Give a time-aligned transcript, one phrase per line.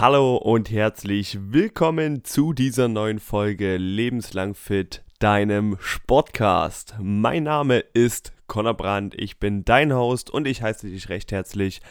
[0.00, 6.94] Hallo und herzlich willkommen zu dieser neuen Folge Lebenslang Fit, deinem Sportcast.
[7.00, 11.82] Mein Name ist Conor Brandt, ich bin dein Host und ich heiße dich recht herzlich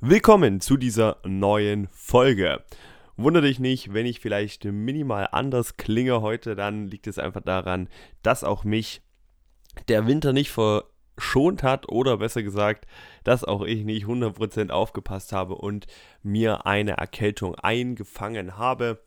[0.00, 2.62] willkommen zu dieser neuen Folge.
[3.16, 7.88] Wunder dich nicht, wenn ich vielleicht minimal anders klinge heute, dann liegt es einfach daran,
[8.22, 9.02] dass auch mich
[9.88, 10.52] der Winter nicht
[11.16, 12.86] verschont hat oder besser gesagt,
[13.24, 15.86] dass auch ich nicht 100% aufgepasst habe und
[16.22, 19.02] mir eine Erkältung eingefangen habe.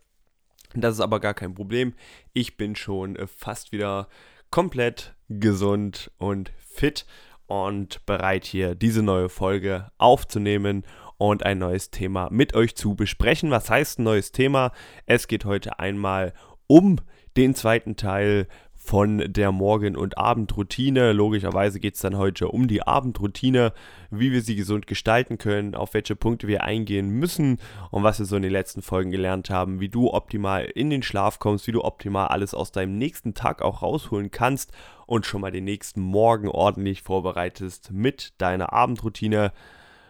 [0.73, 1.93] Das ist aber gar kein Problem.
[2.33, 4.07] Ich bin schon fast wieder
[4.51, 7.05] komplett gesund und fit
[7.47, 10.85] und bereit hier diese neue Folge aufzunehmen
[11.17, 13.51] und ein neues Thema mit euch zu besprechen.
[13.51, 14.71] Was heißt ein neues Thema?
[15.05, 16.33] Es geht heute einmal
[16.67, 16.99] um
[17.37, 18.47] den zweiten Teil
[18.89, 21.13] von der Morgen- und Abendroutine.
[21.13, 23.71] Logischerweise geht es dann heute um die Abendroutine,
[24.09, 27.59] wie wir sie gesund gestalten können, auf welche Punkte wir eingehen müssen
[27.91, 31.03] und was wir so in den letzten Folgen gelernt haben, wie du optimal in den
[31.03, 34.71] Schlaf kommst, wie du optimal alles aus deinem nächsten Tag auch rausholen kannst
[35.05, 39.51] und schon mal den nächsten Morgen ordentlich vorbereitest mit deiner Abendroutine.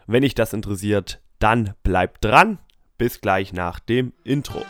[0.07, 2.59] Wenn dich das interessiert, dann bleib dran.
[2.97, 4.61] Bis gleich nach dem Intro.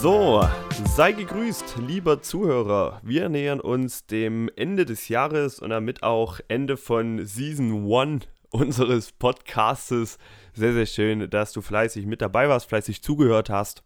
[0.00, 0.48] So,
[0.94, 3.00] sei gegrüßt, lieber Zuhörer.
[3.02, 9.10] Wir nähern uns dem Ende des Jahres und damit auch Ende von Season 1 unseres
[9.10, 10.18] Podcastes.
[10.52, 13.82] Sehr, sehr schön, dass du fleißig mit dabei warst, fleißig zugehört hast.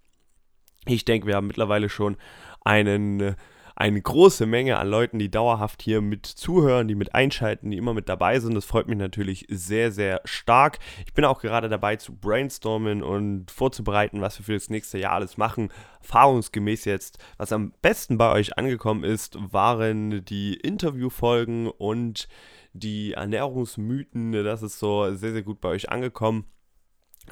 [0.84, 2.18] Ich denke, wir haben mittlerweile schon
[2.60, 3.34] einen
[3.76, 7.94] eine große Menge an Leuten, die dauerhaft hier mit zuhören, die mit einschalten, die immer
[7.94, 8.54] mit dabei sind.
[8.54, 10.78] Das freut mich natürlich sehr, sehr stark.
[11.06, 15.12] Ich bin auch gerade dabei zu brainstormen und vorzubereiten, was wir für das nächste Jahr
[15.12, 15.70] alles machen.
[16.00, 22.28] Erfahrungsgemäß jetzt, was am besten bei euch angekommen ist, waren die Interviewfolgen und
[22.72, 24.32] die Ernährungsmythen.
[24.32, 26.46] Das ist so sehr, sehr gut bei euch angekommen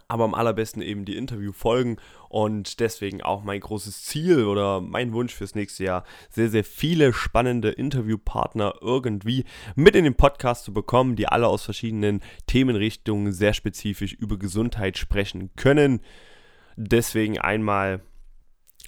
[0.09, 1.97] aber am allerbesten eben die Interviewfolgen
[2.28, 7.12] und deswegen auch mein großes Ziel oder mein Wunsch fürs nächste Jahr, sehr, sehr viele
[7.12, 13.53] spannende Interviewpartner irgendwie mit in den Podcast zu bekommen, die alle aus verschiedenen Themenrichtungen sehr
[13.53, 16.01] spezifisch über Gesundheit sprechen können.
[16.77, 18.01] Deswegen einmal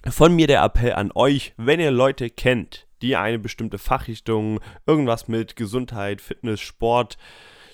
[0.09, 5.27] von mir der Appell an euch, wenn ihr Leute kennt, die eine bestimmte Fachrichtung, irgendwas
[5.27, 7.17] mit Gesundheit, Fitness, Sport,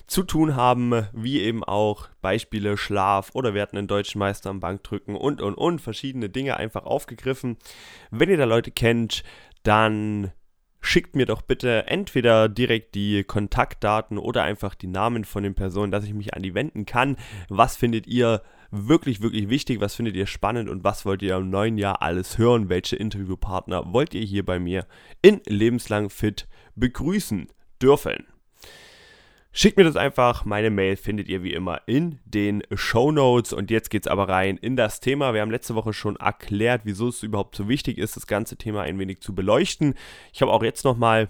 [0.10, 4.60] zu tun haben, wie eben auch Beispiele Schlaf oder wir hatten einen deutschen Meister am
[4.60, 7.58] Bankdrücken und und und verschiedene Dinge einfach aufgegriffen.
[8.10, 9.24] Wenn ihr da Leute kennt,
[9.64, 10.32] dann
[10.82, 15.92] schickt mir doch bitte entweder direkt die Kontaktdaten oder einfach die Namen von den Personen,
[15.92, 17.18] dass ich mich an die wenden kann.
[17.50, 18.42] Was findet ihr
[18.72, 19.82] wirklich, wirklich wichtig?
[19.82, 22.70] Was findet ihr spannend und was wollt ihr im neuen Jahr alles hören?
[22.70, 24.88] Welche Interviewpartner wollt ihr hier bei mir
[25.22, 27.48] in Lebenslang Fit begrüßen
[27.82, 28.26] dürfen?
[29.52, 30.46] Schickt mir das einfach.
[30.46, 33.52] Meine Mail findet ihr wie immer in den Show Notes.
[33.52, 35.34] Und jetzt geht es aber rein in das Thema.
[35.34, 38.84] Wir haben letzte Woche schon erklärt, wieso es überhaupt so wichtig ist, das ganze Thema
[38.84, 39.96] ein wenig zu beleuchten.
[40.34, 41.30] Ich habe auch jetzt nochmal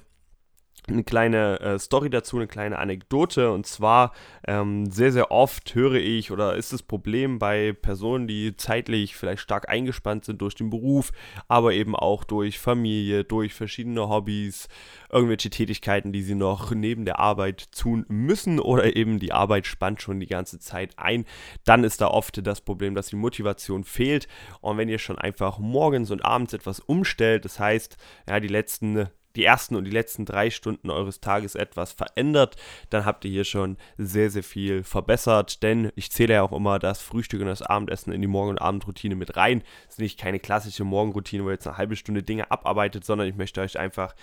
[0.89, 3.51] eine kleine äh, Story dazu, eine kleine Anekdote.
[3.51, 4.13] Und zwar
[4.47, 9.41] ähm, sehr, sehr oft höre ich oder ist das Problem bei Personen, die zeitlich vielleicht
[9.41, 11.11] stark eingespannt sind durch den Beruf,
[11.47, 14.67] aber eben auch durch Familie, durch verschiedene Hobbys,
[15.11, 20.01] irgendwelche Tätigkeiten, die sie noch neben der Arbeit tun müssen oder eben die Arbeit spannt
[20.01, 21.25] schon die ganze Zeit ein.
[21.65, 24.27] Dann ist da oft das Problem, dass die Motivation fehlt.
[24.61, 27.97] Und wenn ihr schon einfach morgens und abends etwas umstellt, das heißt,
[28.27, 32.55] ja, die letzten die ersten und die letzten drei Stunden eures Tages etwas verändert,
[32.89, 35.63] dann habt ihr hier schon sehr, sehr viel verbessert.
[35.63, 38.61] Denn ich zähle ja auch immer das Frühstück und das Abendessen in die Morgen- und
[38.61, 39.63] Abendroutine mit rein.
[39.85, 43.27] Das ist nicht keine klassische Morgenroutine, wo ihr jetzt eine halbe Stunde Dinge abarbeitet, sondern
[43.27, 44.15] ich möchte euch einfach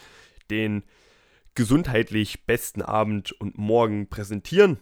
[0.51, 0.85] den
[1.55, 4.79] gesundheitlich besten Abend und Morgen präsentieren.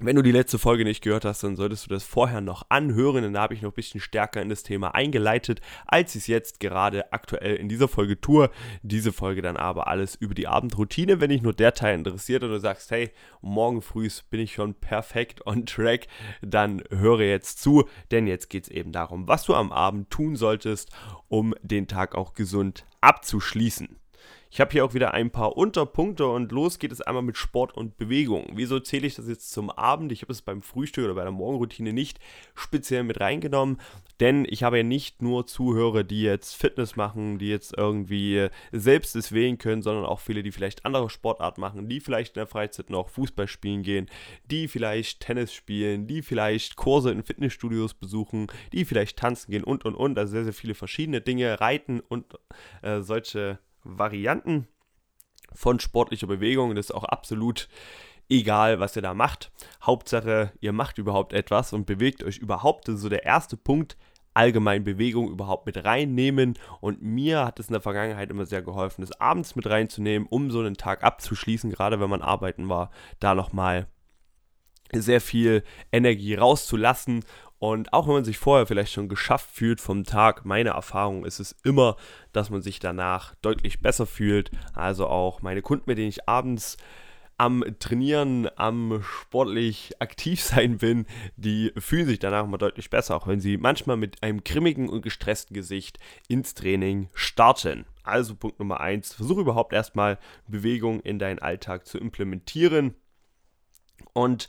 [0.00, 3.24] Wenn du die letzte Folge nicht gehört hast, dann solltest du das vorher noch anhören,
[3.24, 6.26] denn da habe ich noch ein bisschen stärker in das Thema eingeleitet, als ich es
[6.28, 8.48] jetzt gerade aktuell in dieser Folge tue.
[8.82, 11.20] Diese Folge dann aber alles über die Abendroutine.
[11.20, 14.74] Wenn dich nur der Teil interessiert und du sagst, hey, morgen früh bin ich schon
[14.74, 16.06] perfekt on track,
[16.42, 20.36] dann höre jetzt zu, denn jetzt geht es eben darum, was du am Abend tun
[20.36, 20.92] solltest,
[21.26, 23.97] um den Tag auch gesund abzuschließen.
[24.50, 27.76] Ich habe hier auch wieder ein paar Unterpunkte und los geht es einmal mit Sport
[27.76, 28.46] und Bewegung.
[28.54, 30.10] Wieso zähle ich das jetzt zum Abend?
[30.10, 32.18] Ich habe es beim Frühstück oder bei der Morgenroutine nicht
[32.54, 33.78] speziell mit reingenommen,
[34.20, 39.16] denn ich habe ja nicht nur Zuhörer, die jetzt Fitness machen, die jetzt irgendwie selbst
[39.16, 42.46] es wählen können, sondern auch viele, die vielleicht andere Sportarten machen, die vielleicht in der
[42.46, 44.08] Freizeit noch Fußball spielen gehen,
[44.50, 49.84] die vielleicht Tennis spielen, die vielleicht Kurse in Fitnessstudios besuchen, die vielleicht tanzen gehen und
[49.84, 50.18] und und.
[50.18, 52.24] Also sehr, sehr viele verschiedene Dinge, reiten und
[52.80, 54.68] äh, solche Varianten
[55.52, 56.74] von sportlicher Bewegung.
[56.74, 57.68] Das ist auch absolut
[58.28, 59.50] egal, was ihr da macht.
[59.82, 62.88] Hauptsache, ihr macht überhaupt etwas und bewegt euch überhaupt.
[62.88, 63.96] Das ist so der erste Punkt.
[64.34, 66.58] Allgemein Bewegung überhaupt mit reinnehmen.
[66.80, 70.50] Und mir hat es in der Vergangenheit immer sehr geholfen, das abends mit reinzunehmen, um
[70.50, 73.88] so einen Tag abzuschließen, gerade wenn man arbeiten war, da nochmal
[74.92, 77.24] sehr viel Energie rauszulassen
[77.58, 81.40] und auch wenn man sich vorher vielleicht schon geschafft fühlt vom Tag, meine Erfahrung ist
[81.40, 81.96] es immer,
[82.32, 84.50] dass man sich danach deutlich besser fühlt.
[84.74, 86.76] Also auch meine Kunden, mit denen ich abends
[87.36, 91.06] am Trainieren, am sportlich aktiv sein bin,
[91.36, 95.02] die fühlen sich danach mal deutlich besser, auch wenn sie manchmal mit einem grimmigen und
[95.02, 97.86] gestressten Gesicht ins Training starten.
[98.04, 102.94] Also Punkt Nummer eins: versuche überhaupt erstmal Bewegung in deinen Alltag zu implementieren.
[104.12, 104.48] Und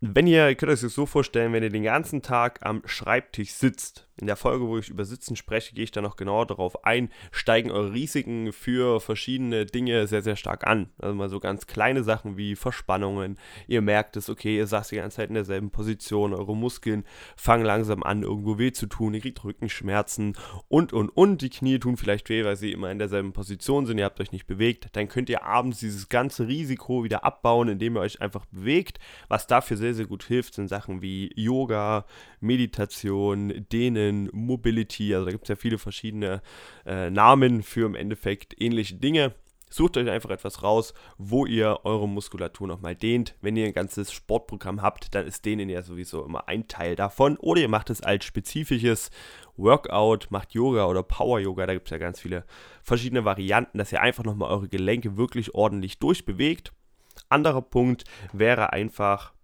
[0.00, 3.52] wenn ihr, ihr könnt euch das so vorstellen, wenn ihr den ganzen Tag am Schreibtisch
[3.52, 6.84] sitzt, in der Folge, wo ich über Sitzen spreche, gehe ich da noch genauer darauf
[6.84, 10.90] ein, steigen eure Risiken für verschiedene Dinge sehr, sehr stark an.
[10.98, 13.38] Also mal so ganz kleine Sachen wie Verspannungen.
[13.66, 17.04] Ihr merkt es, okay, ihr saßt die ganze Zeit in derselben Position, eure Muskeln
[17.36, 20.36] fangen langsam an, irgendwo weh zu tun, ihr kriegt Rückenschmerzen
[20.68, 21.42] und, und, und.
[21.42, 24.32] Die Knie tun vielleicht weh, weil sie immer in derselben Position sind, ihr habt euch
[24.32, 24.88] nicht bewegt.
[24.92, 28.98] Dann könnt ihr abends dieses ganze Risiko wieder abbauen, indem ihr euch einfach bewegt.
[29.28, 32.04] Was dafür sehr, sehr gut hilft, sind Sachen wie Yoga,
[32.40, 36.42] Meditation, Dehnen, Movement, Mobility, also da gibt es ja viele verschiedene
[36.86, 39.34] äh, Namen für im Endeffekt ähnliche Dinge.
[39.72, 43.36] Sucht euch einfach etwas raus, wo ihr eure Muskulatur nochmal dehnt.
[43.40, 47.36] Wenn ihr ein ganzes Sportprogramm habt, dann ist Dehnen ja sowieso immer ein Teil davon.
[47.36, 49.12] Oder ihr macht es als spezifisches
[49.56, 51.66] Workout, macht Yoga oder Power Yoga.
[51.66, 52.44] Da gibt es ja ganz viele
[52.82, 56.72] verschiedene Varianten, dass ihr einfach nochmal eure Gelenke wirklich ordentlich durchbewegt.
[57.28, 58.02] Anderer Punkt
[58.32, 59.34] wäre einfach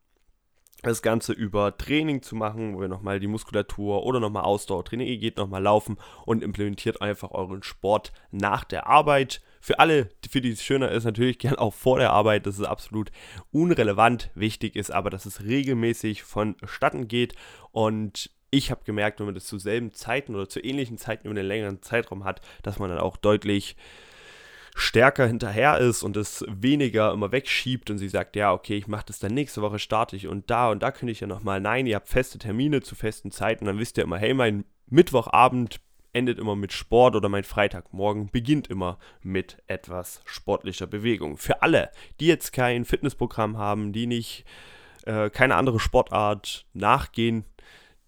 [0.83, 5.19] das Ganze über Training zu machen, wo ihr nochmal die Muskulatur oder nochmal Ausdauertraining, ihr
[5.19, 9.41] geht nochmal laufen und implementiert einfach euren Sport nach der Arbeit.
[9.61, 12.67] Für alle, für die es schöner ist, natürlich gern auch vor der Arbeit, das ist
[12.67, 13.11] absolut
[13.51, 14.31] unrelevant.
[14.35, 17.35] Wichtig ist aber, dass es regelmäßig vonstatten geht
[17.73, 21.39] und ich habe gemerkt, wenn man das zu selben Zeiten oder zu ähnlichen Zeiten über
[21.39, 23.77] einen längeren Zeitraum hat, dass man dann auch deutlich
[24.79, 29.07] stärker hinterher ist und es weniger immer wegschiebt und sie sagt, ja, okay, ich mache
[29.07, 31.87] das dann nächste Woche, starte ich und da und da könnte ich ja nochmal, nein,
[31.87, 35.81] ihr habt feste Termine zu festen Zeiten, dann wisst ihr immer, hey, mein Mittwochabend
[36.13, 41.39] endet immer mit Sport oder mein Freitagmorgen beginnt immer mit etwas sportlicher Bewegung.
[41.39, 41.91] Für alle,
[42.21, 44.45] die jetzt kein Fitnessprogramm haben, die nicht
[45.07, 47.45] äh, keine andere Sportart nachgehen,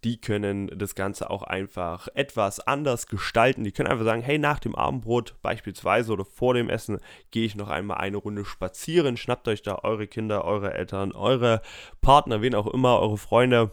[0.03, 3.63] die können das Ganze auch einfach etwas anders gestalten.
[3.63, 6.99] Die können einfach sagen, hey, nach dem Abendbrot beispielsweise oder vor dem Essen
[7.31, 9.17] gehe ich noch einmal eine Runde spazieren.
[9.17, 11.61] Schnappt euch da eure Kinder, eure Eltern, eure
[12.01, 13.71] Partner, wen auch immer, eure Freunde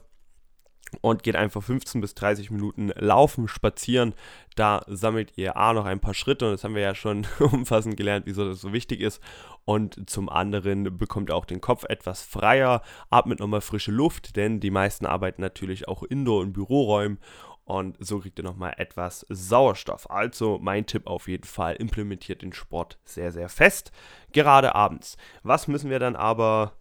[1.00, 4.14] und geht einfach 15 bis 30 Minuten laufen, spazieren.
[4.54, 7.96] Da sammelt ihr A noch ein paar Schritte und das haben wir ja schon umfassend
[7.96, 9.20] gelernt, wieso das so wichtig ist.
[9.66, 14.60] Und zum anderen bekommt ihr auch den Kopf etwas freier, atmet nochmal frische Luft, denn
[14.60, 17.18] die meisten arbeiten natürlich auch Indoor- und Büroräumen
[17.66, 20.08] und so kriegt ihr nochmal etwas Sauerstoff.
[20.08, 23.90] Also mein Tipp auf jeden Fall, implementiert den Sport sehr, sehr fest,
[24.32, 25.16] gerade abends.
[25.42, 26.74] Was müssen wir dann aber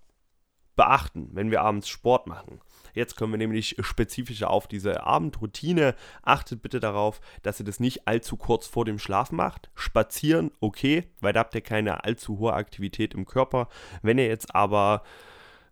[0.75, 2.59] beachten, wenn wir abends Sport machen?
[2.93, 5.95] Jetzt kommen wir nämlich spezifischer auf diese Abendroutine.
[6.23, 9.69] Achtet bitte darauf, dass ihr das nicht allzu kurz vor dem Schlafen macht.
[9.75, 13.67] Spazieren, okay, weil da habt ihr keine allzu hohe Aktivität im Körper.
[14.01, 15.03] Wenn ihr jetzt aber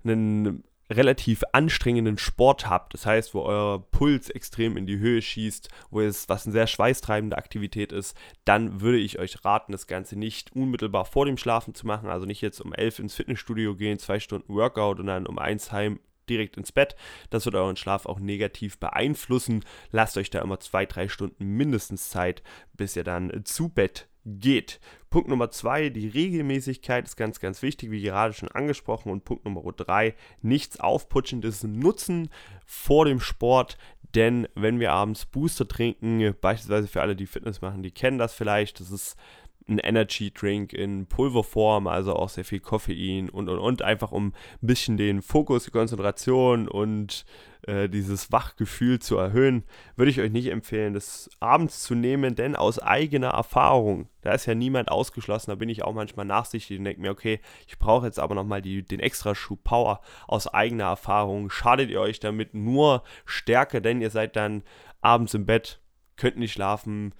[0.04, 0.64] einen
[0.96, 6.02] relativ anstrengenden Sport habt, das heißt, wo euer Puls extrem in die Höhe schießt, wo
[6.02, 10.56] es was eine sehr schweißtreibende Aktivität ist, dann würde ich euch raten, das Ganze nicht
[10.56, 14.20] unmittelbar vor dem Schlafen zu machen, also nicht jetzt um 11 ins Fitnessstudio gehen, zwei
[14.20, 16.96] Stunden Workout und dann um 1 heim direkt ins Bett.
[17.30, 19.64] Das wird euren Schlaf auch negativ beeinflussen.
[19.92, 24.80] Lasst euch da immer zwei, drei Stunden mindestens Zeit, bis ihr dann zu Bett geht.
[25.10, 29.12] Punkt Nummer zwei, die Regelmäßigkeit ist ganz, ganz wichtig, wie gerade schon angesprochen.
[29.12, 32.30] Und Punkt Nummer drei, nichts Aufputschendes nutzen
[32.66, 33.78] vor dem Sport.
[34.16, 38.34] Denn wenn wir abends Booster trinken, beispielsweise für alle, die Fitness machen, die kennen das
[38.34, 39.18] vielleicht, das ist
[39.68, 44.28] ein Energy Drink in Pulverform, also auch sehr viel Koffein und und und, einfach um
[44.28, 44.34] ein
[44.68, 47.26] bisschen den Fokus, die Konzentration und
[47.68, 49.64] äh, dieses Wachgefühl zu erhöhen,
[49.96, 54.46] würde ich euch nicht empfehlen, das abends zu nehmen, denn aus eigener Erfahrung, da ist
[54.46, 58.06] ja niemand ausgeschlossen, da bin ich auch manchmal nachsichtig und denke mir, okay, ich brauche
[58.06, 61.50] jetzt aber nochmal den extra Schuh Power aus eigener Erfahrung.
[61.50, 64.64] Schadet ihr euch damit nur stärker, denn ihr seid dann
[65.02, 65.80] abends im Bett,
[66.18, 67.14] könnt nicht schlafen,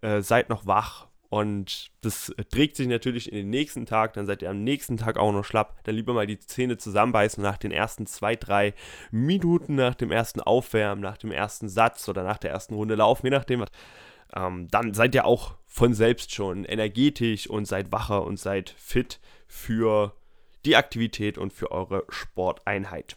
[0.00, 4.42] äh, seid noch wach und das trägt sich natürlich in den nächsten Tag, dann seid
[4.42, 5.82] ihr am nächsten Tag auch noch schlapp.
[5.84, 8.74] Dann lieber mal die Zähne zusammenbeißen nach den ersten zwei, drei
[9.10, 13.24] Minuten, nach dem ersten Aufwärmen, nach dem ersten Satz oder nach der ersten Runde Laufen,
[13.24, 13.70] je nachdem was.
[14.34, 19.18] Ähm, dann seid ihr auch von selbst schon energetisch und seid wacher und seid fit
[19.48, 20.14] für
[20.66, 23.16] die Aktivität und für eure Sporteinheit.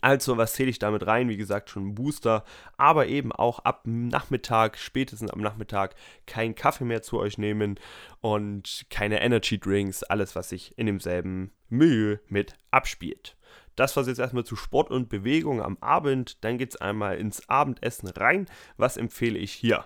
[0.00, 1.28] Also, was zähle ich damit rein?
[1.28, 2.44] Wie gesagt, schon ein Booster,
[2.76, 5.94] aber eben auch ab Nachmittag, spätestens am Nachmittag,
[6.26, 7.80] kein Kaffee mehr zu euch nehmen
[8.20, 13.36] und keine Energy Drinks, alles, was sich in demselben Milieu mit abspielt.
[13.76, 16.42] Das war jetzt erstmal zu Sport und Bewegung am Abend.
[16.44, 18.46] Dann geht es einmal ins Abendessen rein.
[18.76, 19.84] Was empfehle ich hier?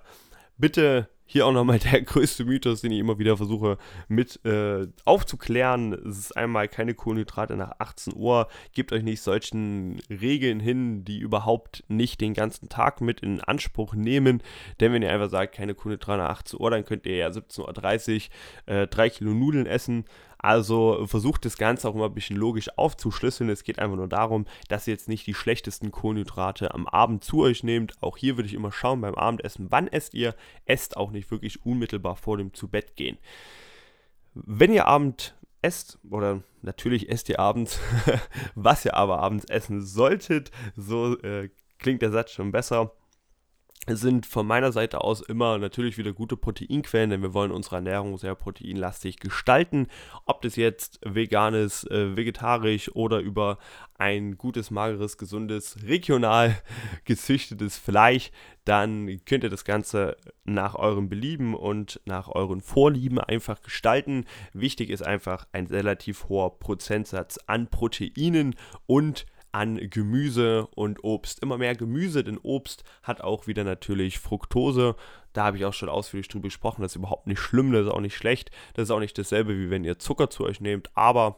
[0.57, 5.93] Bitte hier auch nochmal der größte Mythos, den ich immer wieder versuche mit äh, aufzuklären.
[5.93, 8.49] Es ist einmal keine Kohlenhydrate nach 18 Uhr.
[8.75, 13.95] Gebt euch nicht solchen Regeln hin, die überhaupt nicht den ganzen Tag mit in Anspruch
[13.95, 14.43] nehmen.
[14.81, 18.29] Denn wenn ihr einfach sagt, keine Kohlenhydrate nach 18 Uhr, dann könnt ihr ja 17.30
[18.69, 20.05] Uhr äh, 3 Kilo Nudeln essen.
[20.43, 23.49] Also versucht das Ganze auch immer ein bisschen logisch aufzuschlüsseln.
[23.49, 27.43] Es geht einfach nur darum, dass ihr jetzt nicht die schlechtesten Kohlenhydrate am Abend zu
[27.43, 27.95] euch nehmt.
[28.03, 30.35] Auch hier würde ich immer schauen beim Abendessen, wann esst ihr.
[30.67, 33.19] Esst auch nicht wirklich unmittelbar vor dem Zubettgehen.
[34.35, 37.79] Wenn ihr Abend esst, oder natürlich esst ihr abends,
[38.57, 42.93] was ihr aber abends essen solltet, so äh, klingt der Satz schon besser
[43.89, 48.17] sind von meiner Seite aus immer natürlich wieder gute Proteinquellen, denn wir wollen unsere Ernährung
[48.17, 49.89] sehr proteinlastig gestalten.
[50.25, 53.59] Ob das jetzt vegan ist, äh, vegetarisch oder über
[53.95, 56.57] ein gutes, mageres, gesundes, regional
[57.05, 58.31] gezüchtetes Fleisch,
[58.65, 64.27] dann könnt ihr das Ganze nach eurem Belieben und nach euren Vorlieben einfach gestalten.
[64.53, 68.55] Wichtig ist einfach ein relativ hoher Prozentsatz an Proteinen
[68.87, 71.41] und an Gemüse und Obst.
[71.41, 74.97] Immer mehr Gemüse, denn Obst hat auch wieder natürlich Fructose.
[75.33, 76.83] Da habe ich auch schon ausführlich drüber gesprochen.
[76.83, 78.51] Das ist überhaupt nicht schlimm, das ist auch nicht schlecht.
[78.75, 80.91] Das ist auch nicht dasselbe, wie wenn ihr Zucker zu euch nehmt.
[80.95, 81.37] Aber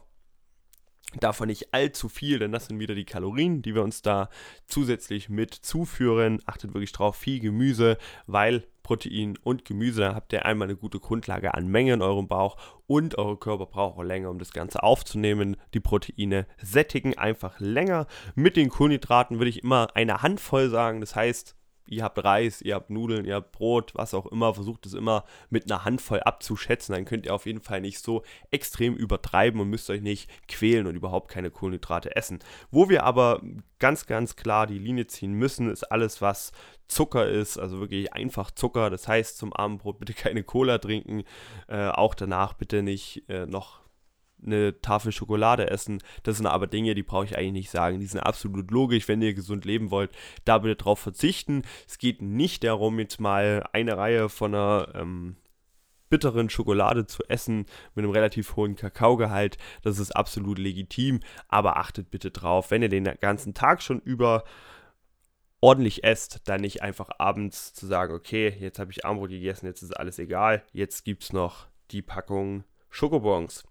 [1.19, 4.29] davon nicht allzu viel, denn das sind wieder die Kalorien, die wir uns da
[4.67, 6.41] zusätzlich mit zuführen.
[6.45, 10.99] Achtet wirklich drauf, viel Gemüse, weil Protein und Gemüse, dann habt ihr einmal eine gute
[10.99, 12.55] Grundlage an Menge in eurem Bauch
[12.85, 15.57] und eure Körper braucht auch länger, um das Ganze aufzunehmen.
[15.73, 18.05] Die Proteine sättigen einfach länger.
[18.35, 21.55] Mit den Kohlenhydraten würde ich immer eine Handvoll sagen, das heißt
[21.87, 25.25] ihr habt Reis, ihr habt Nudeln, ihr habt Brot, was auch immer, versucht es immer
[25.49, 29.69] mit einer Handvoll abzuschätzen, dann könnt ihr auf jeden Fall nicht so extrem übertreiben und
[29.69, 32.39] müsst euch nicht quälen und überhaupt keine Kohlenhydrate essen.
[32.71, 33.41] Wo wir aber
[33.79, 36.51] ganz, ganz klar die Linie ziehen müssen, ist alles, was
[36.87, 38.89] Zucker ist, also wirklich einfach Zucker.
[38.89, 41.23] Das heißt, zum Abendbrot bitte keine Cola trinken,
[41.67, 43.84] äh, auch danach bitte nicht äh, noch
[44.45, 46.01] eine Tafel Schokolade essen.
[46.23, 47.99] Das sind aber Dinge, die brauche ich eigentlich nicht sagen.
[47.99, 50.11] Die sind absolut logisch, wenn ihr gesund leben wollt.
[50.45, 51.63] Da bitte drauf verzichten.
[51.87, 55.35] Es geht nicht darum, jetzt mal eine Reihe von einer ähm,
[56.09, 59.57] bitteren Schokolade zu essen mit einem relativ hohen Kakaogehalt.
[59.81, 64.43] Das ist absolut legitim, aber achtet bitte drauf, wenn ihr den ganzen Tag schon über
[65.61, 69.81] ordentlich esst, dann nicht einfach abends zu sagen, okay, jetzt habe ich Armbrot gegessen, jetzt
[69.81, 73.63] ist alles egal, jetzt gibt es noch die Packung Schokobons.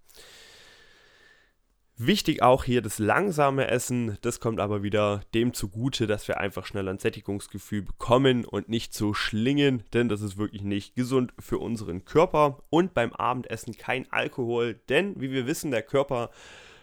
[1.97, 6.67] Wichtig auch hier das langsame Essen, das kommt aber wieder dem zugute, dass wir einfach
[6.67, 11.59] schnell ein Sättigungsgefühl bekommen und nicht so schlingen, denn das ist wirklich nicht gesund für
[11.59, 12.59] unseren Körper.
[12.69, 16.31] Und beim Abendessen kein Alkohol, denn wie wir wissen, der Körper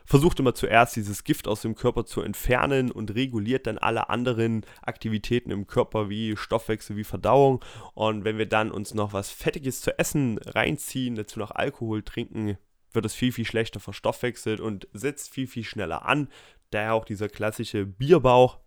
[0.06, 4.66] versucht immer zuerst dieses Gift aus dem Körper zu entfernen und reguliert dann alle anderen
[4.82, 7.64] Aktivitäten im Körper wie Stoffwechsel, wie Verdauung.
[7.96, 12.58] Und wenn wir dann uns noch was Fettiges zu essen reinziehen, dazu noch Alkohol trinken,
[12.94, 16.28] wird es viel, viel schlechter verstoffwechselt und setzt viel, viel schneller an.
[16.72, 18.60] Daher auch dieser klassische Bierbauch.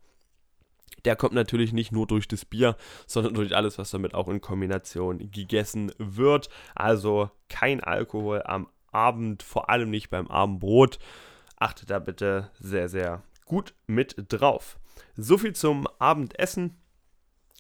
[1.05, 2.77] Der kommt natürlich nicht nur durch das Bier,
[3.07, 6.49] sondern durch alles, was damit auch in Kombination gegessen wird.
[6.75, 10.99] Also kein Alkohol am Abend, vor allem nicht beim Abendbrot.
[11.57, 14.79] Achtet da bitte sehr, sehr gut mit drauf.
[15.17, 16.77] So viel zum Abendessen.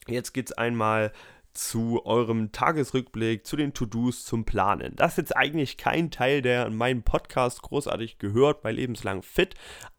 [0.07, 1.13] Jetzt geht es einmal
[1.55, 4.97] zu eurem Tagesrückblick, zu den To-Dos, zum Planen.
[4.97, 9.55] Das ist jetzt eigentlich kein Teil, der in meinem Podcast großartig gehört bei Lebenslang Fit,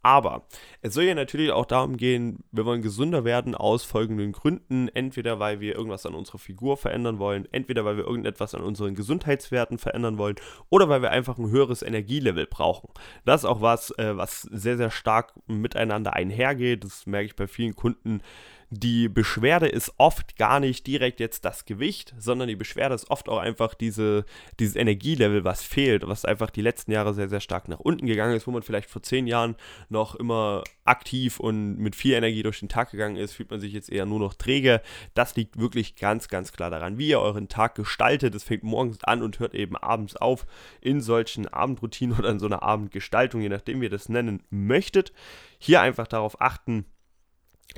[0.05, 0.43] aber
[0.83, 4.87] es soll ja natürlich auch darum gehen, wir wollen gesünder werden aus folgenden Gründen.
[4.89, 8.93] Entweder weil wir irgendwas an unserer Figur verändern wollen, entweder weil wir irgendetwas an unseren
[8.93, 10.35] Gesundheitswerten verändern wollen
[10.69, 12.89] oder weil wir einfach ein höheres Energielevel brauchen.
[13.25, 16.83] Das ist auch was, äh, was sehr, sehr stark miteinander einhergeht.
[16.83, 18.21] Das merke ich bei vielen Kunden
[18.69, 23.29] die Beschwerde ist oft gar nicht direkt jetzt das Gewicht, sondern die Beschwerde ist oft
[23.29, 24.25] auch einfach diese,
[24.59, 28.35] dieses Energielevel, was fehlt, was einfach die letzten Jahre sehr, sehr stark nach unten gegangen
[28.35, 29.55] ist, wo man vielleicht vor zehn Jahren
[29.89, 33.73] noch immer aktiv und mit viel Energie durch den Tag gegangen ist, fühlt man sich
[33.73, 34.81] jetzt eher nur noch träge.
[35.13, 38.35] Das liegt wirklich ganz, ganz klar daran, wie ihr euren Tag gestaltet.
[38.35, 40.45] Es fängt morgens an und hört eben abends auf
[40.81, 45.13] in solchen Abendroutinen oder in so einer Abendgestaltung, je nachdem wie ihr das nennen möchtet.
[45.57, 46.85] Hier einfach darauf achten,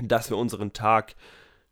[0.02, 1.14] dass wir unseren Tag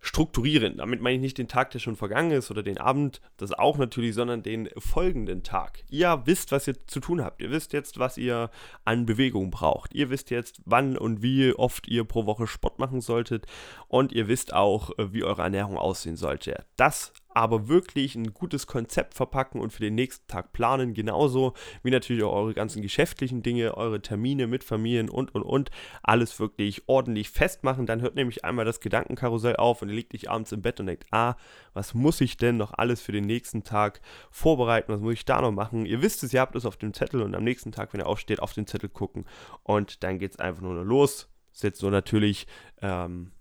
[0.01, 0.77] strukturieren.
[0.77, 3.77] Damit meine ich nicht den Tag, der schon vergangen ist oder den Abend, das auch
[3.77, 5.85] natürlich, sondern den folgenden Tag.
[5.91, 7.43] Ihr wisst, was ihr zu tun habt.
[7.43, 8.51] Ihr wisst jetzt, was ihr
[8.85, 9.95] an Bewegung braucht.
[9.95, 13.47] Ihr wisst jetzt, wann und wie oft ihr pro Woche Sport machen solltet.
[13.89, 16.65] Und ihr wisst auch, wie eure Ernährung aussehen sollte.
[16.77, 21.53] Das aber wirklich ein gutes Konzept verpacken und für den nächsten Tag planen, genauso
[21.83, 25.71] wie natürlich auch eure ganzen geschäftlichen Dinge, eure Termine mit Familien und und und,
[26.03, 27.85] alles wirklich ordentlich festmachen.
[27.85, 30.87] Dann hört nämlich einmal das Gedankenkarussell auf und ihr liegt nicht abends im Bett und
[30.87, 31.35] denkt, ah,
[31.75, 34.01] was muss ich denn noch alles für den nächsten Tag
[34.31, 35.85] vorbereiten, was muss ich da noch machen?
[35.85, 38.07] Ihr wisst es, ihr habt es auf dem Zettel und am nächsten Tag, wenn ihr
[38.07, 39.27] aufsteht, auf den Zettel gucken
[39.63, 41.29] und dann geht es einfach nur los.
[41.53, 42.47] Ist jetzt so natürlich
[42.81, 43.33] ähm,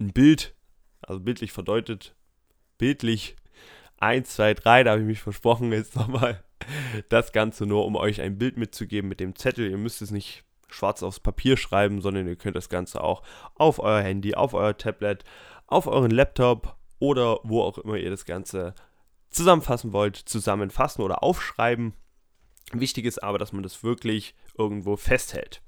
[0.00, 0.56] ein Bild,
[1.02, 2.16] also bildlich verdeutet,
[2.78, 3.36] bildlich
[4.04, 6.42] 1, 2, 3, da habe ich mich versprochen, jetzt nochmal
[7.08, 9.70] das Ganze nur, um euch ein Bild mitzugeben mit dem Zettel.
[9.70, 13.22] Ihr müsst es nicht schwarz aufs Papier schreiben, sondern ihr könnt das Ganze auch
[13.54, 15.24] auf euer Handy, auf euer Tablet,
[15.66, 18.74] auf euren Laptop oder wo auch immer ihr das Ganze
[19.30, 21.94] zusammenfassen wollt, zusammenfassen oder aufschreiben.
[22.72, 25.62] Wichtig ist aber, dass man das wirklich irgendwo festhält.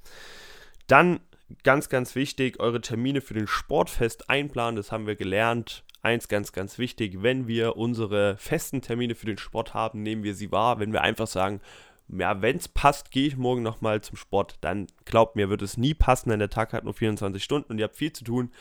[0.86, 1.20] Dann
[1.62, 4.76] ganz, ganz wichtig, eure Termine für den Sportfest einplanen.
[4.76, 9.38] Das haben wir gelernt eins ganz, ganz wichtig, wenn wir unsere festen Termine für den
[9.38, 10.78] Sport haben, nehmen wir sie wahr.
[10.78, 11.60] Wenn wir einfach sagen,
[12.08, 15.76] ja, wenn es passt, gehe ich morgen nochmal zum Sport, dann glaubt mir, wird es
[15.76, 18.52] nie passen, denn der Tag hat nur 24 Stunden und ihr habt viel zu tun.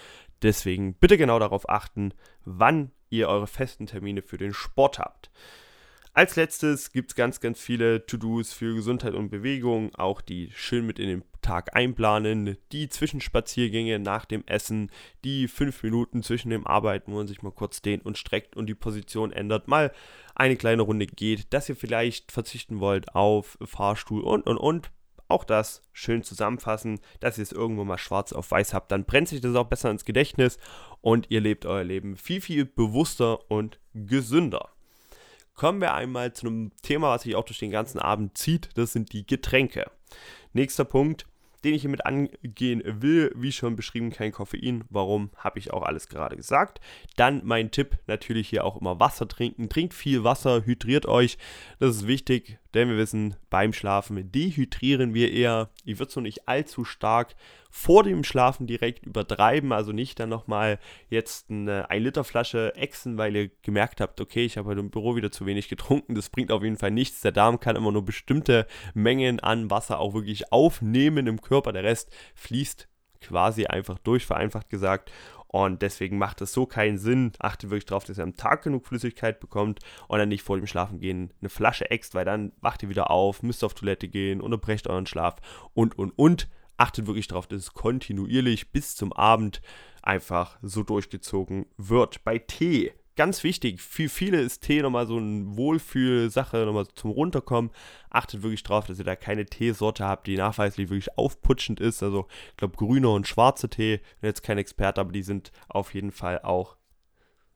[0.42, 5.30] Deswegen bitte genau darauf achten, wann ihr eure festen Termine für den Sport habt.
[6.18, 10.86] Als letztes gibt es ganz, ganz viele To-Dos für Gesundheit und Bewegung, auch die schön
[10.86, 14.90] mit in den Tag einplanen, die Zwischenspaziergänge nach dem Essen,
[15.26, 18.68] die fünf Minuten zwischen dem Arbeiten, wo man sich mal kurz dehnt und streckt und
[18.68, 19.92] die Position ändert, mal
[20.36, 24.92] eine kleine Runde geht, dass ihr vielleicht verzichten wollt auf Fahrstuhl und und und.
[25.28, 28.90] Auch das schön zusammenfassen, dass ihr es irgendwo mal schwarz auf weiß habt.
[28.90, 30.60] Dann brennt sich das auch besser ins Gedächtnis
[31.02, 34.70] und ihr lebt euer Leben viel, viel bewusster und gesünder
[35.56, 38.70] kommen wir einmal zu einem Thema, was sich auch durch den ganzen Abend zieht.
[38.76, 39.90] Das sind die Getränke.
[40.54, 41.26] Nächster Punkt,
[41.64, 44.84] den ich hiermit angehen will, wie schon beschrieben, kein Koffein.
[44.90, 46.80] Warum, habe ich auch alles gerade gesagt.
[47.16, 49.68] Dann mein Tipp, natürlich hier auch immer Wasser trinken.
[49.68, 51.38] Trinkt viel Wasser, hydriert euch.
[51.80, 55.70] Das ist wichtig, denn wir wissen, beim Schlafen dehydrieren wir eher.
[55.84, 57.36] Ich würde es noch nicht allzu stark
[57.72, 63.18] vor dem Schlafen direkt übertreiben, also nicht dann nochmal jetzt eine 1 Liter Flasche exen,
[63.18, 66.30] weil ihr gemerkt habt, okay, ich habe heute im Büro wieder zu wenig getrunken, das
[66.30, 67.22] bringt auf jeden Fall nichts.
[67.22, 71.84] Der Darm kann immer nur bestimmte Mengen an Wasser auch wirklich aufnehmen im Körper, der
[71.84, 72.88] Rest fließt
[73.22, 75.12] quasi einfach durch, vereinfacht gesagt.
[75.56, 77.32] Und deswegen macht es so keinen Sinn.
[77.40, 80.68] Achtet wirklich darauf, dass ihr am Tag genug Flüssigkeit bekommt und dann nicht vor dem
[80.68, 84.86] Schlafengehen eine Flasche ext, weil dann wacht ihr wieder auf, müsst auf Toilette gehen, unterbrecht
[84.86, 85.38] euren Schlaf
[85.74, 89.62] und, und, und achtet wirklich darauf, dass es kontinuierlich bis zum Abend
[90.02, 92.26] einfach so durchgezogen wird.
[92.26, 97.72] Bei Tee, ganz wichtig, für viele ist Tee nochmal so eine Wohlfühlsache, nochmal zum Runterkommen.
[98.10, 102.04] Achtet wirklich darauf, dass ihr da keine Teesorte habt, die nachweislich wirklich aufputschend ist.
[102.04, 105.94] Also ich glaube grüner und schwarzer Tee, bin jetzt kein Experte, aber die sind auf
[105.94, 106.78] jeden Fall auch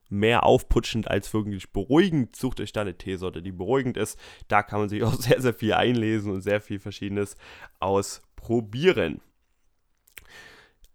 [0.09, 2.35] mehr aufputschend als wirklich beruhigend.
[2.35, 4.19] Sucht euch da eine Teesorte, die beruhigend ist.
[4.47, 7.35] Da kann man sich auch sehr, sehr viel einlesen und sehr viel Verschiedenes
[7.79, 9.21] ausprobieren.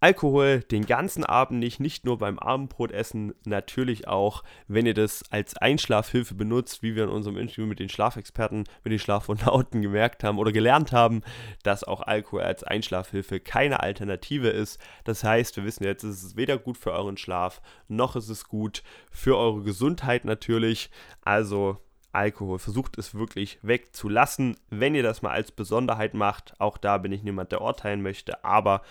[0.04, 5.56] Alkohol den ganzen Abend nicht, nicht nur beim Abendbrotessen, natürlich auch, wenn ihr das als
[5.56, 10.36] Einschlafhilfe benutzt, wie wir in unserem Interview mit den Schlafexperten, mit den Schlafwohnauten gemerkt haben
[10.36, 11.22] oder gelernt haben,
[11.62, 14.78] dass auch Alkohol als Einschlafhilfe keine Alternative ist.
[15.04, 18.46] Das heißt, wir wissen jetzt, es ist weder gut für euren Schlaf, noch ist es
[18.46, 20.90] gut für eure Gesundheit natürlich.
[21.22, 21.78] Also
[22.12, 22.58] Alkohol.
[22.58, 26.60] Versucht es wirklich wegzulassen, wenn ihr das mal als Besonderheit macht.
[26.60, 28.82] Auch da bin ich niemand, der urteilen möchte, aber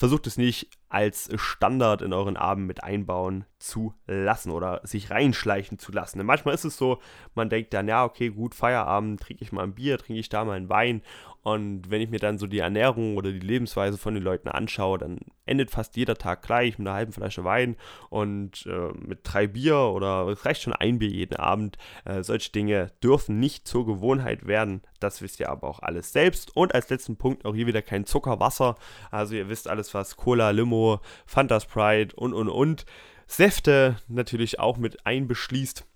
[0.00, 5.78] versucht es nicht als Standard in euren Abend mit einbauen zu lassen oder sich reinschleichen
[5.78, 6.16] zu lassen.
[6.16, 7.02] Denn manchmal ist es so,
[7.34, 10.46] man denkt dann, ja, okay, gut, Feierabend, trinke ich mal ein Bier, trinke ich da
[10.46, 11.02] mal einen Wein
[11.42, 14.98] und wenn ich mir dann so die Ernährung oder die Lebensweise von den Leuten anschaue,
[14.98, 17.76] dann endet fast jeder Tag gleich mit einer halben Flasche Wein
[18.10, 21.78] und äh, mit drei Bier oder es reicht schon ein Bier jeden Abend.
[22.04, 24.82] Äh, solche Dinge dürfen nicht zur Gewohnheit werden.
[25.00, 26.54] Das wisst ihr aber auch alles selbst.
[26.54, 28.76] Und als letzten Punkt auch hier wieder kein Zuckerwasser.
[29.10, 32.84] Also ihr wisst alles, was Cola, Limo, Fanta Sprite und und und.
[33.26, 35.86] Säfte natürlich auch mit einbeschließt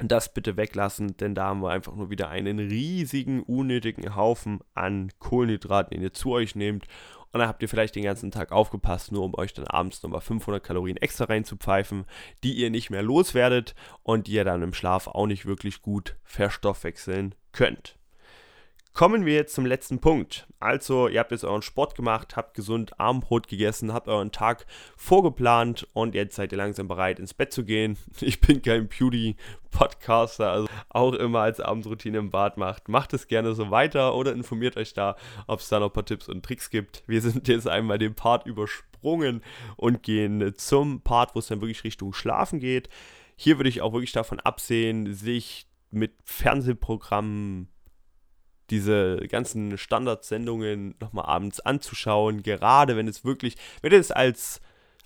[0.00, 5.10] das bitte weglassen, denn da haben wir einfach nur wieder einen riesigen, unnötigen Haufen an
[5.18, 6.86] Kohlenhydraten, den ihr zu euch nehmt.
[7.32, 10.20] Und dann habt ihr vielleicht den ganzen Tag aufgepasst, nur um euch dann abends nochmal
[10.20, 12.06] 500 Kalorien extra reinzupfeifen,
[12.44, 16.16] die ihr nicht mehr loswerdet und die ihr dann im Schlaf auch nicht wirklich gut
[16.22, 17.98] verstoffwechseln könnt.
[18.94, 20.46] Kommen wir jetzt zum letzten Punkt.
[20.60, 25.88] Also, ihr habt jetzt euren Sport gemacht, habt gesund Abendbrot gegessen, habt euren Tag vorgeplant
[25.94, 27.98] und jetzt seid ihr langsam bereit, ins Bett zu gehen.
[28.20, 32.88] Ich bin kein Beauty-Podcaster, also auch immer als Abendroutine im Bad macht.
[32.88, 35.16] Macht es gerne so weiter oder informiert euch da,
[35.48, 37.02] ob es da noch ein paar Tipps und Tricks gibt.
[37.08, 39.42] Wir sind jetzt einmal den Part übersprungen
[39.76, 42.88] und gehen zum Part, wo es dann wirklich Richtung Schlafen geht.
[43.34, 47.73] Hier würde ich auch wirklich davon absehen, sich mit Fernsehprogrammen
[48.70, 54.60] diese ganzen Standardsendungen nochmal abends anzuschauen, gerade wenn es wirklich, wenn ihr es als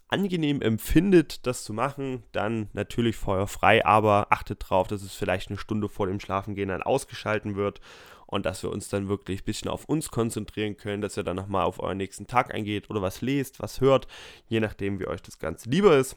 [0.09, 5.59] angenehm empfindet, das zu machen, dann natürlich feuerfrei, aber achtet darauf, dass es vielleicht eine
[5.59, 7.81] Stunde vor dem Schlafengehen dann ausgeschalten wird
[8.27, 11.37] und dass wir uns dann wirklich ein bisschen auf uns konzentrieren können, dass ihr dann
[11.37, 14.07] nochmal auf euren nächsten Tag eingeht oder was lest, was hört,
[14.47, 16.17] je nachdem, wie euch das Ganze lieber ist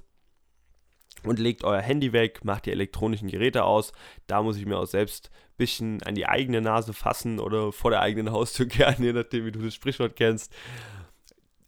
[1.24, 3.94] und legt euer Handy weg, macht die elektronischen Geräte aus.
[4.28, 7.92] Da muss ich mir auch selbst ein bisschen an die eigene Nase fassen oder vor
[7.92, 10.54] der eigenen Haustür kehren, je nachdem, wie du das Sprichwort kennst.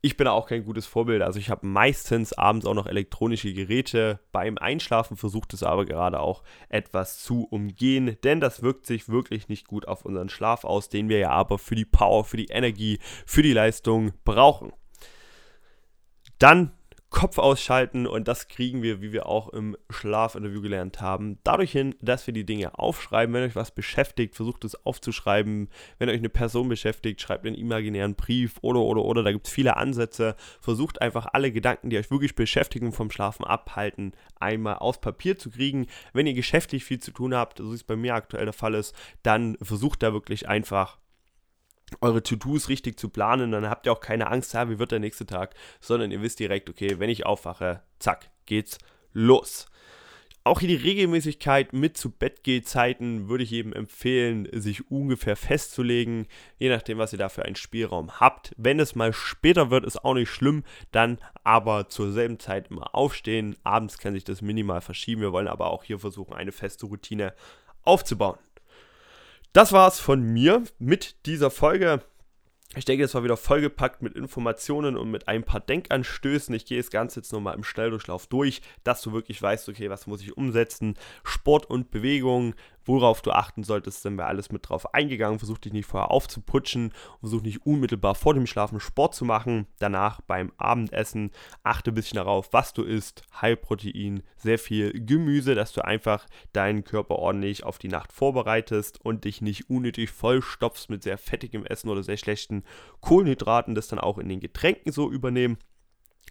[0.06, 1.22] Ich bin auch kein gutes Vorbild.
[1.22, 6.20] Also ich habe meistens abends auch noch elektronische Geräte beim Einschlafen, versucht es aber gerade
[6.20, 10.90] auch etwas zu umgehen, denn das wirkt sich wirklich nicht gut auf unseren Schlaf aus,
[10.90, 14.74] den wir ja aber für die Power, für die Energie, für die Leistung brauchen.
[16.38, 16.74] Dann
[17.14, 21.96] Kopf ausschalten und das kriegen wir, wie wir auch im Schlafinterview gelernt haben, dadurch hin,
[22.02, 23.34] dass wir die Dinge aufschreiben.
[23.34, 25.70] Wenn euch was beschäftigt, versucht es aufzuschreiben.
[26.00, 29.24] Wenn euch eine Person beschäftigt, schreibt einen imaginären Brief oder oder oder.
[29.24, 30.36] Da gibt es viele Ansätze.
[30.60, 35.52] Versucht einfach alle Gedanken, die euch wirklich beschäftigen, vom Schlafen abhalten, einmal aufs Papier zu
[35.52, 35.88] kriegen.
[36.14, 38.74] Wenn ihr geschäftlich viel zu tun habt, so wie es bei mir aktuell der Fall
[38.74, 40.98] ist, dann versucht da wirklich einfach
[42.02, 45.00] eure To-Dos richtig zu planen, dann habt ihr auch keine Angst, ja, wie wird der
[45.00, 48.78] nächste Tag, sondern ihr wisst direkt, okay, wenn ich aufwache, zack, geht's
[49.14, 49.68] los.
[50.46, 56.28] Auch hier die Regelmäßigkeit mit zu Bett Zeiten würde ich jedem empfehlen, sich ungefähr festzulegen,
[56.58, 58.54] je nachdem, was ihr da für einen Spielraum habt.
[58.58, 62.94] Wenn es mal später wird, ist auch nicht schlimm, dann aber zur selben Zeit immer
[62.94, 63.56] aufstehen.
[63.64, 65.22] Abends kann sich das minimal verschieben.
[65.22, 67.34] Wir wollen aber auch hier versuchen, eine feste Routine
[67.84, 68.38] aufzubauen.
[69.54, 72.02] Das war's von mir mit dieser Folge.
[72.76, 76.56] Ich denke, es war wieder vollgepackt mit Informationen und mit ein paar Denkanstößen.
[76.56, 80.08] Ich gehe das Ganze jetzt nochmal im Schnelldurchlauf durch, dass du wirklich weißt, okay, was
[80.08, 80.98] muss ich umsetzen?
[81.24, 85.40] Sport und Bewegung, worauf du achten solltest, sind wir alles mit drauf eingegangen.
[85.40, 89.68] Versuch dich nicht vorher aufzuputschen, versuch nicht unmittelbar vor dem Schlafen Sport zu machen.
[89.80, 91.32] Danach beim Abendessen
[91.64, 93.24] achte ein bisschen darauf, was du isst.
[93.42, 99.26] Heilprotein, sehr viel Gemüse, dass du einfach deinen Körper ordentlich auf die Nacht vorbereitest und
[99.26, 102.64] dich nicht unnötig vollstopfst mit sehr fettigem Essen oder sehr schlechten
[103.02, 105.58] Kohlenhydraten, das dann auch in den Getränken so übernehmen.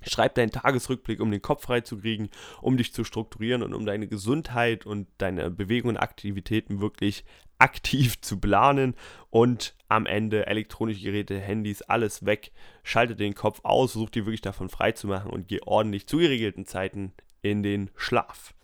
[0.05, 3.87] Schreib deinen Tagesrückblick, um den Kopf frei zu kriegen, um dich zu strukturieren und um
[3.87, 7.24] deine Gesundheit und deine Bewegungen und Aktivitäten wirklich
[7.59, 8.94] aktiv zu planen
[9.31, 12.50] und am Ende elektronische Geräte, Handys, alles weg.
[12.83, 16.18] Schalte den Kopf aus, versuch dich wirklich davon frei zu machen und geh ordentlich zu
[16.18, 18.55] geregelten Zeiten in den Schlaf.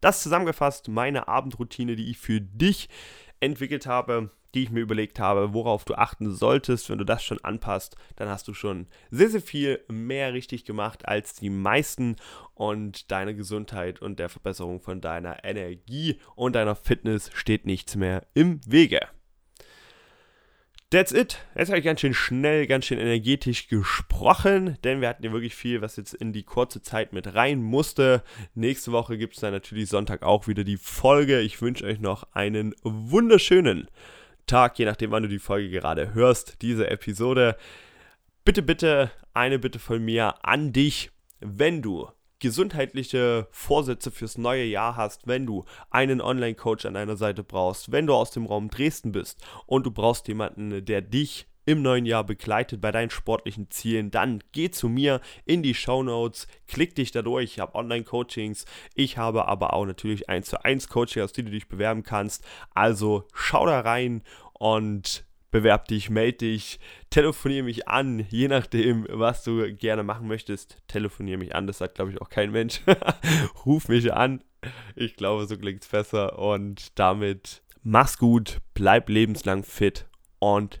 [0.00, 2.88] Das zusammengefasst meine Abendroutine, die ich für dich
[3.40, 6.88] entwickelt habe die ich mir überlegt habe, worauf du achten solltest.
[6.88, 11.06] Wenn du das schon anpasst, dann hast du schon sehr, sehr viel mehr richtig gemacht
[11.08, 12.16] als die meisten
[12.54, 18.26] und deine Gesundheit und der Verbesserung von deiner Energie und deiner Fitness steht nichts mehr
[18.34, 19.00] im Wege.
[20.94, 21.44] That's it.
[21.56, 25.56] Jetzt habe ich ganz schön schnell, ganz schön energetisch gesprochen, denn wir hatten ja wirklich
[25.56, 28.22] viel, was jetzt in die kurze Zeit mit rein musste.
[28.54, 31.40] Nächste Woche gibt es dann natürlich Sonntag auch wieder die Folge.
[31.40, 33.88] Ich wünsche euch noch einen wunderschönen
[34.46, 37.56] Tag, je nachdem, wann du die Folge gerade hörst, diese Episode.
[38.44, 42.08] Bitte, bitte, eine Bitte von mir an dich, wenn du
[42.40, 48.06] gesundheitliche Vorsätze fürs neue Jahr hast, wenn du einen Online-Coach an deiner Seite brauchst, wenn
[48.06, 52.24] du aus dem Raum Dresden bist und du brauchst jemanden, der dich im neuen Jahr
[52.24, 57.10] begleitet bei deinen sportlichen Zielen, dann geh zu mir in die Show Notes, klick dich
[57.10, 57.52] da durch.
[57.52, 61.52] Ich habe Online-Coachings, ich habe aber auch natürlich 1 zu 1 Coaching, aus dem du
[61.52, 62.44] dich bewerben kannst.
[62.74, 64.22] Also schau da rein
[64.52, 65.24] und
[65.54, 70.82] bewerb dich, melde dich, telefoniere mich an, je nachdem, was du gerne machen möchtest.
[70.88, 72.82] Telefoniere mich an, das sagt, glaube ich, auch kein Mensch.
[73.64, 74.42] Ruf mich an.
[74.96, 76.40] Ich glaube, so klingt es besser.
[76.40, 80.08] Und damit mach's gut, bleib lebenslang fit
[80.40, 80.80] und